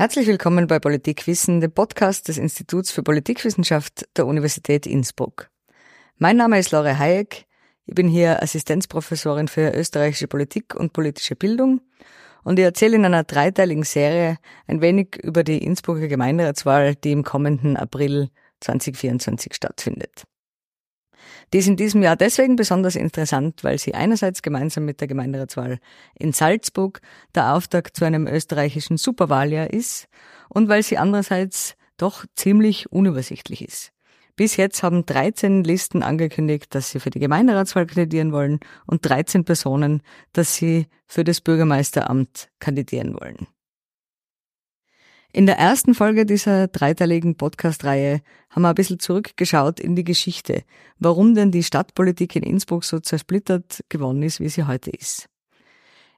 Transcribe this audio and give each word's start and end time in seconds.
Herzlich 0.00 0.28
willkommen 0.28 0.66
bei 0.66 0.78
Politikwissen, 0.78 1.60
dem 1.60 1.72
Podcast 1.72 2.28
des 2.28 2.38
Instituts 2.38 2.90
für 2.90 3.02
Politikwissenschaft 3.02 4.08
der 4.16 4.26
Universität 4.26 4.86
Innsbruck. 4.86 5.50
Mein 6.16 6.38
Name 6.38 6.58
ist 6.58 6.70
Laura 6.70 6.96
Hayek. 6.96 7.44
Ich 7.84 7.94
bin 7.94 8.08
hier 8.08 8.42
Assistenzprofessorin 8.42 9.46
für 9.46 9.74
österreichische 9.74 10.26
Politik 10.26 10.74
und 10.74 10.94
politische 10.94 11.36
Bildung 11.36 11.82
und 12.44 12.58
ich 12.58 12.64
erzähle 12.64 12.96
in 12.96 13.04
einer 13.04 13.24
dreiteiligen 13.24 13.82
Serie 13.82 14.38
ein 14.66 14.80
wenig 14.80 15.16
über 15.22 15.44
die 15.44 15.62
Innsbrucker 15.62 16.08
Gemeinderatswahl, 16.08 16.94
die 16.94 17.12
im 17.12 17.22
kommenden 17.22 17.76
April 17.76 18.30
2024 18.60 19.52
stattfindet. 19.52 20.24
Die 21.52 21.58
ist 21.58 21.68
in 21.68 21.76
diesem 21.76 22.02
Jahr 22.02 22.16
deswegen 22.16 22.56
besonders 22.56 22.96
interessant, 22.96 23.64
weil 23.64 23.78
sie 23.78 23.94
einerseits 23.94 24.42
gemeinsam 24.42 24.84
mit 24.84 25.00
der 25.00 25.08
Gemeinderatswahl 25.08 25.78
in 26.18 26.32
Salzburg 26.32 27.00
der 27.34 27.54
Auftakt 27.54 27.96
zu 27.96 28.04
einem 28.04 28.26
österreichischen 28.26 28.96
Superwahljahr 28.96 29.70
ist 29.70 30.08
und 30.48 30.68
weil 30.68 30.82
sie 30.82 30.98
andererseits 30.98 31.76
doch 31.96 32.24
ziemlich 32.34 32.90
unübersichtlich 32.90 33.62
ist. 33.62 33.92
Bis 34.36 34.56
jetzt 34.56 34.82
haben 34.82 35.04
13 35.04 35.64
Listen 35.64 36.02
angekündigt, 36.02 36.74
dass 36.74 36.90
sie 36.90 37.00
für 37.00 37.10
die 37.10 37.18
Gemeinderatswahl 37.18 37.86
kandidieren 37.86 38.32
wollen 38.32 38.60
und 38.86 39.06
13 39.06 39.44
Personen, 39.44 40.02
dass 40.32 40.54
sie 40.54 40.86
für 41.06 41.24
das 41.24 41.42
Bürgermeisteramt 41.42 42.48
kandidieren 42.58 43.14
wollen. 43.20 43.48
In 45.32 45.46
der 45.46 45.58
ersten 45.58 45.94
Folge 45.94 46.26
dieser 46.26 46.66
dreiteiligen 46.66 47.36
Podcast-Reihe 47.36 48.20
haben 48.50 48.62
wir 48.62 48.70
ein 48.70 48.74
bisschen 48.74 48.98
zurückgeschaut 48.98 49.78
in 49.78 49.94
die 49.94 50.02
Geschichte, 50.02 50.64
warum 50.98 51.36
denn 51.36 51.52
die 51.52 51.62
Stadtpolitik 51.62 52.34
in 52.34 52.42
Innsbruck 52.42 52.82
so 52.84 52.98
zersplittert 52.98 53.84
geworden 53.88 54.24
ist, 54.24 54.40
wie 54.40 54.48
sie 54.48 54.66
heute 54.66 54.90
ist. 54.90 55.28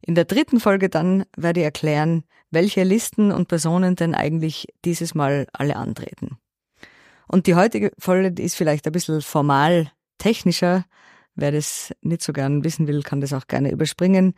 In 0.00 0.14
der 0.14 0.24
dritten 0.24 0.60
Folge 0.60 0.88
dann 0.88 1.24
werde 1.36 1.60
ich 1.60 1.64
erklären, 1.64 2.24
welche 2.50 2.84
Listen 2.84 3.32
und 3.32 3.48
Personen 3.48 3.96
denn 3.96 4.14
eigentlich 4.14 4.68
dieses 4.84 5.14
Mal 5.14 5.46
alle 5.52 5.76
antreten. 5.76 6.38
Und 7.28 7.46
die 7.46 7.54
heutige 7.54 7.92
Folge 7.98 8.42
ist 8.42 8.56
vielleicht 8.56 8.86
ein 8.86 8.92
bisschen 8.92 9.20
formal 9.20 9.92
technischer. 10.16 10.86
Wer 11.34 11.52
das 11.52 11.92
nicht 12.00 12.22
so 12.22 12.32
gern 12.32 12.64
wissen 12.64 12.88
will, 12.88 13.02
kann 13.02 13.20
das 13.20 13.34
auch 13.34 13.46
gerne 13.46 13.70
überspringen. 13.70 14.32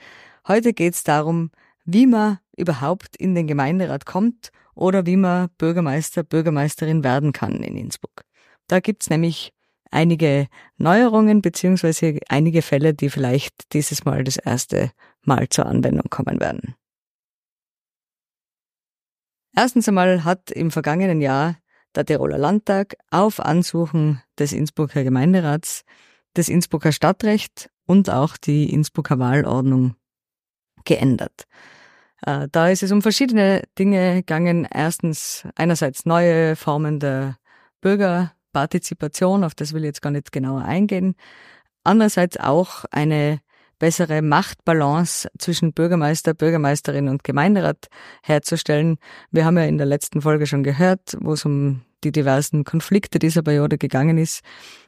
Heute 0.48 0.72
geht 0.72 0.94
es 0.94 1.04
darum, 1.04 1.52
wie 1.84 2.06
man 2.06 2.38
überhaupt 2.56 3.16
in 3.16 3.34
den 3.34 3.46
Gemeinderat 3.46 4.06
kommt 4.06 4.50
oder 4.74 5.06
wie 5.06 5.16
man 5.16 5.48
Bürgermeister, 5.58 6.22
Bürgermeisterin 6.22 7.04
werden 7.04 7.32
kann 7.32 7.62
in 7.62 7.76
Innsbruck. 7.76 8.22
Da 8.66 8.80
gibt's 8.80 9.10
nämlich 9.10 9.52
einige 9.90 10.48
Neuerungen 10.76 11.42
beziehungsweise 11.42 12.18
einige 12.28 12.62
Fälle, 12.62 12.94
die 12.94 13.10
vielleicht 13.10 13.72
dieses 13.72 14.04
Mal 14.04 14.24
das 14.24 14.36
erste 14.36 14.90
Mal 15.22 15.48
zur 15.48 15.66
Anwendung 15.66 16.10
kommen 16.10 16.40
werden. 16.40 16.74
Erstens 19.56 19.88
einmal 19.88 20.24
hat 20.24 20.50
im 20.50 20.70
vergangenen 20.70 21.20
Jahr 21.20 21.56
der 21.94 22.04
Tiroler 22.04 22.38
Landtag 22.38 22.96
auf 23.10 23.38
Ansuchen 23.38 24.20
des 24.38 24.52
Innsbrucker 24.52 25.04
Gemeinderats 25.04 25.84
das 26.34 26.48
Innsbrucker 26.48 26.90
Stadtrecht 26.90 27.70
und 27.86 28.10
auch 28.10 28.36
die 28.36 28.72
Innsbrucker 28.72 29.18
Wahlordnung 29.18 29.94
geändert. 30.84 31.46
Äh, 32.26 32.48
da 32.50 32.68
ist 32.68 32.82
es 32.82 32.92
um 32.92 33.02
verschiedene 33.02 33.62
Dinge 33.78 34.16
gegangen. 34.16 34.66
Erstens 34.72 35.46
einerseits 35.54 36.06
neue 36.06 36.56
Formen 36.56 37.00
der 37.00 37.36
Bürgerpartizipation, 37.80 39.44
auf 39.44 39.54
das 39.54 39.72
will 39.72 39.82
ich 39.84 39.88
jetzt 39.88 40.02
gar 40.02 40.10
nicht 40.10 40.32
genauer 40.32 40.62
eingehen. 40.62 41.14
Andererseits 41.84 42.38
auch 42.38 42.84
eine 42.90 43.40
bessere 43.78 44.22
Machtbalance 44.22 45.28
zwischen 45.38 45.74
Bürgermeister, 45.74 46.32
Bürgermeisterin 46.32 47.08
und 47.08 47.24
Gemeinderat 47.24 47.88
herzustellen. 48.22 48.96
Wir 49.30 49.44
haben 49.44 49.58
ja 49.58 49.64
in 49.64 49.76
der 49.76 49.86
letzten 49.86 50.22
Folge 50.22 50.46
schon 50.46 50.62
gehört, 50.62 51.16
wo 51.20 51.34
es 51.34 51.44
um 51.44 51.82
die 52.04 52.12
diversen 52.12 52.64
Konflikte 52.64 53.18
dieser 53.18 53.42
Periode 53.42 53.78
gegangen 53.78 54.18
ist, 54.18 54.42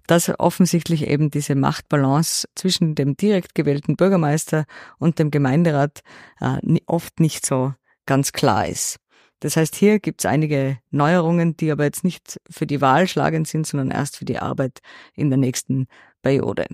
dass 0.06 0.30
offensichtlich 0.38 1.06
eben 1.06 1.30
diese 1.30 1.54
Machtbalance 1.54 2.48
zwischen 2.54 2.94
dem 2.94 3.16
direkt 3.16 3.54
gewählten 3.54 3.96
Bürgermeister 3.96 4.64
und 4.98 5.18
dem 5.18 5.30
Gemeinderat 5.30 6.02
äh, 6.40 6.78
oft 6.86 7.20
nicht 7.20 7.44
so 7.44 7.74
ganz 8.06 8.32
klar 8.32 8.68
ist. 8.68 8.98
Das 9.40 9.56
heißt, 9.56 9.74
hier 9.74 9.98
gibt 9.98 10.22
es 10.22 10.26
einige 10.26 10.78
Neuerungen, 10.90 11.56
die 11.56 11.70
aber 11.70 11.84
jetzt 11.84 12.04
nicht 12.04 12.40
für 12.48 12.66
die 12.66 12.80
Wahl 12.80 13.06
schlagend 13.06 13.46
sind, 13.48 13.66
sondern 13.66 13.90
erst 13.90 14.16
für 14.16 14.24
die 14.24 14.38
Arbeit 14.38 14.80
in 15.14 15.28
der 15.28 15.38
nächsten 15.38 15.88
Periode. 16.22 16.66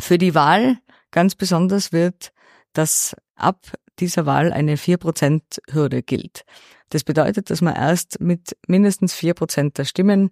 Für 0.00 0.18
die 0.18 0.34
Wahl 0.34 0.78
ganz 1.12 1.34
besonders 1.34 1.92
wird, 1.92 2.32
dass 2.72 3.14
ab 3.36 3.60
dieser 4.00 4.26
Wahl 4.26 4.52
eine 4.52 4.76
4%-Hürde 4.76 6.02
gilt. 6.02 6.44
Das 6.92 7.04
bedeutet, 7.04 7.48
dass 7.48 7.62
man 7.62 7.74
erst 7.74 8.20
mit 8.20 8.54
mindestens 8.66 9.14
4% 9.14 9.72
der 9.72 9.86
Stimmen 9.86 10.30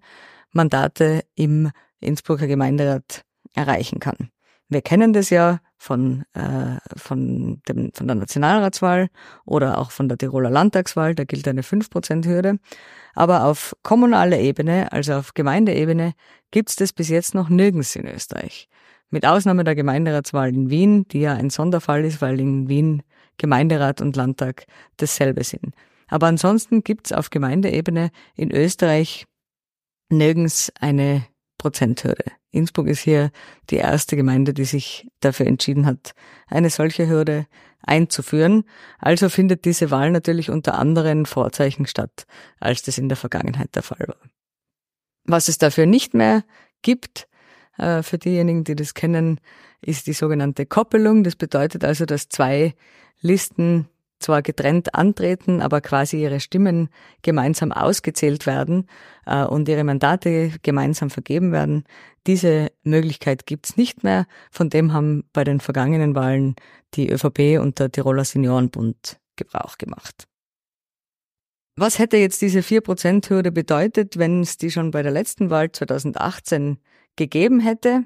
Mandate 0.53 1.23
im 1.35 1.71
Innsbrucker 2.01 2.47
Gemeinderat 2.47 3.25
erreichen 3.55 3.99
kann. 3.99 4.31
Wir 4.69 4.83
kennen 4.83 5.15
das 5.15 5.31
ja 5.31 5.61
von, 5.79 6.25
äh, 6.35 6.77
von, 6.97 7.63
dem, 7.67 7.93
von 7.95 8.07
der 8.07 8.15
Nationalratswahl 8.15 9.09
oder 9.47 9.79
auch 9.79 9.91
von 9.91 10.11
der 10.11 10.19
Tiroler 10.19 10.51
Landtagswahl, 10.51 11.15
da 11.15 11.25
gilt 11.25 11.49
eine 11.49 11.63
5%-Hürde. 11.63 12.59
Aber 13.15 13.45
auf 13.45 13.75
kommunaler 13.83 14.39
Ebene, 14.39 14.93
also 14.93 15.15
auf 15.15 15.33
Gemeindeebene, 15.33 16.13
gibt 16.51 16.69
es 16.69 16.77
das 16.77 16.93
bis 16.93 17.09
jetzt 17.09 17.35
noch 17.35 17.49
nirgends 17.49 17.97
in 17.97 18.07
Österreich. 18.07 18.69
Mit 19.09 19.25
Ausnahme 19.25 19.65
der 19.65 19.75
Gemeinderatswahl 19.75 20.51
in 20.51 20.69
Wien, 20.69 21.09
die 21.09 21.21
ja 21.21 21.33
ein 21.33 21.49
Sonderfall 21.49 22.05
ist, 22.05 22.21
weil 22.21 22.39
in 22.39 22.69
Wien 22.69 23.03
Gemeinderat 23.39 24.03
und 24.03 24.15
Landtag 24.15 24.67
dasselbe 24.99 25.43
sind. 25.43 25.75
Aber 26.11 26.27
ansonsten 26.27 26.83
gibt's 26.83 27.13
auf 27.13 27.31
Gemeindeebene 27.31 28.11
in 28.35 28.53
Österreich 28.53 29.27
nirgends 30.11 30.73
eine 30.79 31.25
Prozenthürde. 31.57 32.25
Innsbruck 32.51 32.89
ist 32.89 33.01
hier 33.01 33.31
die 33.71 33.77
erste 33.77 34.17
Gemeinde, 34.17 34.53
die 34.53 34.65
sich 34.65 35.09
dafür 35.21 35.47
entschieden 35.47 35.87
hat, 35.87 36.15
eine 36.49 36.69
solche 36.69 37.09
Hürde 37.09 37.47
einzuführen. 37.81 38.65
Also 38.99 39.29
findet 39.29 39.65
diese 39.65 39.91
Wahl 39.93 40.11
natürlich 40.11 40.51
unter 40.51 40.77
anderen 40.77 41.27
Vorzeichen 41.27 41.87
statt, 41.87 42.27
als 42.59 42.83
das 42.83 42.99
in 42.99 43.09
der 43.09 43.17
Vergangenheit 43.17 43.75
der 43.77 43.85
Fall 43.85 44.05
war. 44.09 44.19
Was 45.25 45.49
es 45.49 45.59
dafür 45.59 45.87
nicht 45.87 46.13
mehr 46.13 46.45
gibt, 46.83 47.29
äh, 47.79 48.03
für 48.03 48.19
diejenigen, 48.19 48.65
die 48.65 48.75
das 48.75 48.95
kennen, 48.95 49.41
ist 49.81 50.09
die 50.09 50.13
sogenannte 50.13 50.67
Koppelung. 50.67 51.23
Das 51.23 51.37
bedeutet 51.37 51.85
also, 51.85 52.05
dass 52.05 52.29
zwei 52.29 52.75
Listen 53.21 53.89
zwar 54.21 54.43
getrennt 54.43 54.95
antreten, 54.95 55.61
aber 55.61 55.81
quasi 55.81 56.23
ihre 56.23 56.41
Stimmen 56.41 56.89
gemeinsam 57.23 57.73
ausgezählt 57.73 58.47
werden 58.47 58.87
äh, 59.27 59.45
und 59.45 59.69
ihre 59.69 59.85
Mandate 59.85 60.53
gemeinsam 60.63 61.11
vergeben 61.11 61.53
werden. 61.53 61.85
Diese 62.27 62.71
Möglichkeit 62.83 63.47
gibt's 63.47 63.77
nicht 63.77 64.05
mehr. 64.05 64.27
Von 64.51 64.71
dem 64.71 64.93
haben 64.93 65.25
bei 65.33 65.43
den 65.43 65.61
vergangenen 65.61 66.15
Wahlen 66.15 66.55
die 66.95 67.11
ÖVP 67.11 67.61
und 67.61 67.79
der 67.79 67.91
Tiroler 67.91 68.25
Seniorenbund 68.25 69.19
Gebrauch 69.37 69.79
gemacht. 69.79 70.27
Was 71.77 71.99
hätte 71.99 72.19
jetzt 72.19 72.43
diese 72.43 72.61
4%-Hürde 72.61 73.51
bedeutet, 73.51 74.19
wenn 74.19 74.43
es 74.43 74.59
die 74.59 74.71
schon 74.71 74.91
bei 74.91 75.03
der 75.03 75.13
letzten 75.13 75.49
Wahl 75.49 75.73
2018 75.73 76.79
gegeben 77.17 77.61
hätte. 77.61 78.05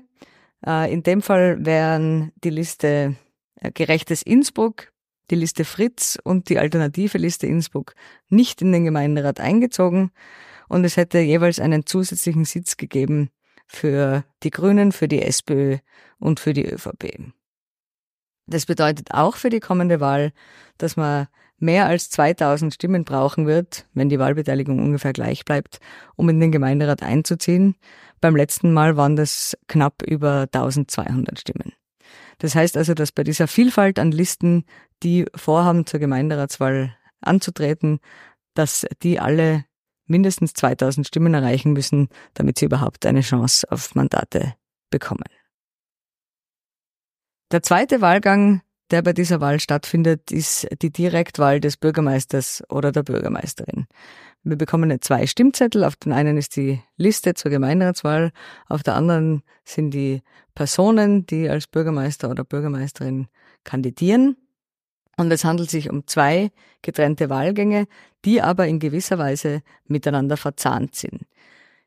Äh, 0.67 0.93
in 0.93 1.03
dem 1.03 1.23
Fall 1.23 1.65
wären 1.65 2.33
die 2.43 2.51
Liste 2.51 3.17
äh, 3.61 3.71
Gerechtes 3.73 4.23
Innsbruck, 4.23 4.93
die 5.31 5.37
Liste 5.37 5.65
Fritz 5.65 6.19
und 6.23 6.49
die 6.49 6.59
alternative 6.59 7.19
Liste 7.19 7.47
Innsbruck 7.47 7.95
nicht 8.29 8.63
in 8.63 8.73
den 8.73 8.85
Gemeinderat 8.85 9.41
eingezogen 9.41 10.11
und 10.69 10.85
es 10.85 10.97
hätte 10.97 11.19
jeweils 11.19 11.61
einen 11.61 11.87
zusätzlichen 11.87 12.45
Sitz 12.45 12.77
gegeben 12.77 13.31
für 13.67 14.25
die 14.43 14.51
Grünen, 14.51 14.93
für 14.93 15.09
die 15.09 15.23
SPÖ 15.23 15.79
und 16.19 16.41
für 16.41 16.53
die 16.53 16.67
ÖVP. 16.67 17.33
Das 18.47 18.67
bedeutet 18.67 19.13
auch 19.13 19.37
für 19.37 19.49
die 19.49 19.61
kommende 19.61 20.01
Wahl, 20.01 20.33
dass 20.77 20.97
man 20.97 21.29
mehr 21.59 21.87
als 21.87 22.11
2000 22.11 22.75
Stimmen 22.75 23.05
brauchen 23.05 23.47
wird, 23.47 23.87
wenn 23.95 24.09
die 24.09 24.19
Wahlbeteiligung 24.19 24.79
ungefähr 24.79 25.13
gleich 25.13 25.45
bleibt, 25.45 25.81
um 26.17 26.29
in 26.29 26.41
den 26.41 26.53
Gemeinderat 26.53 27.03
einzuziehen. 27.03 27.77
Beim 28.21 28.37
letzten 28.37 28.73
Mal 28.73 28.97
waren 28.97 29.17
das 29.17 29.57
knapp 29.67 30.03
über 30.03 30.47
1200 30.53 31.39
Stimmen. 31.39 31.73
Das 32.39 32.55
heißt 32.55 32.77
also, 32.77 32.95
dass 32.95 33.13
bei 33.13 33.25
dieser 33.25 33.49
Vielfalt 33.49 33.99
an 33.99 34.13
Listen, 34.13 34.65
die 35.03 35.27
vorhaben, 35.35 35.87
zur 35.87 36.01
Gemeinderatswahl 36.01 36.97
anzutreten, 37.21 38.01
dass 38.55 38.87
die 39.03 39.21
alle 39.21 39.65
mindestens 40.07 40.55
2000 40.55 41.07
Stimmen 41.07 41.35
erreichen 41.35 41.73
müssen, 41.73 42.09
damit 42.35 42.59
sie 42.59 42.67
überhaupt 42.67 43.07
eine 43.07 43.23
Chance 43.23 43.67
auf 43.71 43.95
Mandate 43.95 44.55
bekommen. 44.91 45.25
Der 47.51 47.63
zweite 47.63 48.01
Wahlgang, 48.01 48.63
der 48.91 49.03
bei 49.03 49.13
dieser 49.13 49.41
Wahl 49.41 49.61
stattfindet, 49.61 50.31
ist 50.31 50.67
die 50.83 50.91
Direktwahl 50.91 51.61
des 51.61 51.77
Bürgermeisters 51.77 52.63
oder 52.69 52.93
der 52.93 53.03
Bürgermeisterin. 53.03 53.87
Wir 54.47 54.57
bekommen 54.57 55.01
zwei 55.01 55.27
Stimmzettel. 55.27 55.85
Auf 55.85 55.97
den 55.97 56.13
einen 56.13 56.37
ist 56.37 56.57
die 56.57 56.81
Liste 56.99 57.33
zur 57.33 57.51
Gemeinderatswahl, 57.51 58.31
auf 58.69 58.83
der 58.83 58.95
anderen 58.95 59.43
sind 59.65 59.93
die 59.93 60.23
Personen, 60.55 61.25
die 61.25 61.49
als 61.49 61.67
Bürgermeister 61.67 62.31
oder 62.31 62.45
Bürgermeisterin 62.45 63.29
kandidieren. 63.65 64.37
Und 65.17 65.33
es 65.33 65.45
handelt 65.45 65.71
sich 65.71 65.89
um 65.89 66.07
zwei 66.07 66.51
getrennte 66.83 67.31
Wahlgänge, 67.31 67.87
die 68.27 68.43
aber 68.43 68.67
in 68.67 68.81
gewisser 68.81 69.17
Weise 69.17 69.63
miteinander 69.87 70.37
verzahnt 70.37 70.95
sind. 70.95 71.23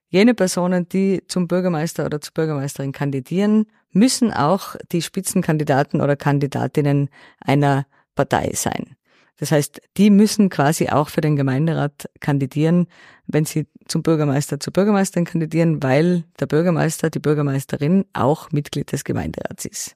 Jene 0.09 0.33
Personen, 0.33 0.89
die 0.89 1.21
zum 1.27 1.47
Bürgermeister 1.47 2.05
oder 2.05 2.21
zur 2.21 2.33
Bürgermeisterin 2.33 2.91
kandidieren, 2.91 3.67
müssen 3.91 4.33
auch 4.33 4.75
die 4.91 5.01
Spitzenkandidaten 5.03 6.01
oder 6.01 6.15
Kandidatinnen 6.15 7.09
einer 7.39 7.85
Partei 8.15 8.51
sein. 8.53 8.96
Das 9.37 9.51
heißt, 9.51 9.81
die 9.97 10.09
müssen 10.09 10.49
quasi 10.49 10.89
auch 10.89 11.09
für 11.09 11.21
den 11.21 11.35
Gemeinderat 11.35 12.09
kandidieren, 12.19 12.87
wenn 13.27 13.45
sie 13.45 13.67
zum 13.87 14.01
Bürgermeister, 14.01 14.59
zur 14.59 14.73
Bürgermeisterin 14.73 15.25
kandidieren, 15.25 15.81
weil 15.83 16.23
der 16.39 16.47
Bürgermeister, 16.47 17.09
die 17.09 17.19
Bürgermeisterin 17.19 18.05
auch 18.13 18.51
Mitglied 18.51 18.91
des 18.91 19.03
Gemeinderats 19.03 19.65
ist. 19.65 19.95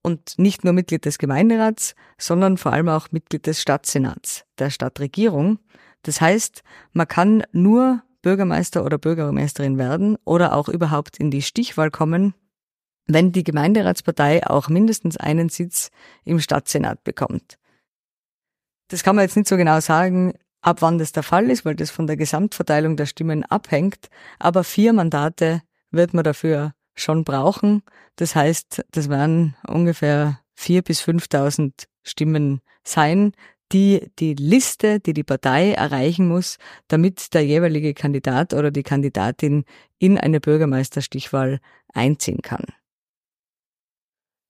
Und 0.00 0.38
nicht 0.38 0.64
nur 0.64 0.74
Mitglied 0.74 1.06
des 1.06 1.18
Gemeinderats, 1.18 1.94
sondern 2.18 2.56
vor 2.56 2.72
allem 2.72 2.88
auch 2.88 3.10
Mitglied 3.10 3.46
des 3.46 3.60
Stadtsenats, 3.60 4.44
der 4.58 4.70
Stadtregierung. 4.70 5.58
Das 6.02 6.20
heißt, 6.20 6.62
man 6.92 7.08
kann 7.08 7.42
nur 7.52 8.02
Bürgermeister 8.22 8.84
oder 8.84 8.98
Bürgermeisterin 8.98 9.76
werden 9.76 10.16
oder 10.24 10.54
auch 10.54 10.68
überhaupt 10.68 11.18
in 11.18 11.30
die 11.30 11.42
Stichwahl 11.42 11.90
kommen, 11.90 12.34
wenn 13.06 13.32
die 13.32 13.44
Gemeinderatspartei 13.44 14.46
auch 14.46 14.68
mindestens 14.68 15.16
einen 15.16 15.48
Sitz 15.48 15.90
im 16.24 16.38
Stadtsenat 16.38 17.02
bekommt. 17.02 17.58
Das 18.94 19.02
kann 19.02 19.16
man 19.16 19.24
jetzt 19.24 19.34
nicht 19.34 19.48
so 19.48 19.56
genau 19.56 19.80
sagen, 19.80 20.34
ab 20.60 20.76
wann 20.80 20.98
das 20.98 21.10
der 21.10 21.24
Fall 21.24 21.50
ist, 21.50 21.64
weil 21.64 21.74
das 21.74 21.90
von 21.90 22.06
der 22.06 22.16
Gesamtverteilung 22.16 22.96
der 22.96 23.06
Stimmen 23.06 23.42
abhängt. 23.42 24.08
Aber 24.38 24.62
vier 24.62 24.92
Mandate 24.92 25.62
wird 25.90 26.14
man 26.14 26.22
dafür 26.22 26.74
schon 26.94 27.24
brauchen. 27.24 27.82
Das 28.14 28.36
heißt, 28.36 28.84
das 28.92 29.08
werden 29.08 29.56
ungefähr 29.66 30.38
vier 30.54 30.82
bis 30.82 31.00
fünftausend 31.00 31.88
Stimmen 32.04 32.60
sein, 32.84 33.32
die 33.72 34.12
die 34.20 34.34
Liste, 34.34 35.00
die 35.00 35.12
die 35.12 35.24
Partei 35.24 35.72
erreichen 35.72 36.28
muss, 36.28 36.58
damit 36.86 37.34
der 37.34 37.44
jeweilige 37.44 37.94
Kandidat 37.94 38.54
oder 38.54 38.70
die 38.70 38.84
Kandidatin 38.84 39.64
in 39.98 40.18
eine 40.18 40.38
Bürgermeisterstichwahl 40.38 41.58
einziehen 41.92 42.42
kann. 42.42 42.62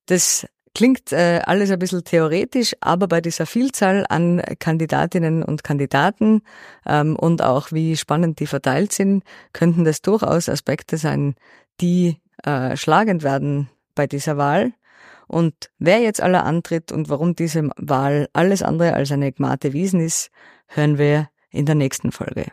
Das 0.05 0.46
Klingt 0.74 1.12
äh, 1.12 1.40
alles 1.44 1.70
ein 1.70 1.78
bisschen 1.78 2.02
theoretisch, 2.02 2.74
aber 2.80 3.06
bei 3.06 3.20
dieser 3.20 3.46
Vielzahl 3.46 4.04
an 4.08 4.42
Kandidatinnen 4.58 5.44
und 5.44 5.62
Kandidaten 5.62 6.42
ähm, 6.84 7.14
und 7.14 7.42
auch 7.42 7.70
wie 7.70 7.96
spannend 7.96 8.40
die 8.40 8.48
verteilt 8.48 8.92
sind, 8.92 9.22
könnten 9.52 9.84
das 9.84 10.02
durchaus 10.02 10.48
Aspekte 10.48 10.96
sein, 10.96 11.36
die 11.80 12.16
äh, 12.42 12.76
schlagend 12.76 13.22
werden 13.22 13.70
bei 13.94 14.08
dieser 14.08 14.36
Wahl. 14.36 14.72
Und 15.28 15.70
wer 15.78 16.00
jetzt 16.00 16.20
aller 16.20 16.44
antritt 16.44 16.90
und 16.90 17.08
warum 17.08 17.36
diese 17.36 17.70
Wahl 17.76 18.28
alles 18.32 18.62
andere 18.62 18.94
als 18.94 19.12
eine 19.12 19.30
Gmate 19.30 19.72
Wiesen 19.72 20.00
ist, 20.00 20.30
hören 20.66 20.98
wir 20.98 21.28
in 21.50 21.66
der 21.66 21.76
nächsten 21.76 22.10
Folge. 22.10 22.46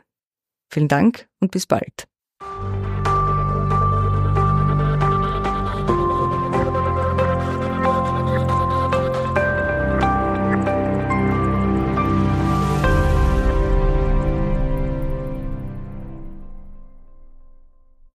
Vielen 0.69 0.87
Dank 0.87 1.27
und 1.39 1.51
bis 1.51 1.65
bald. 1.65 2.10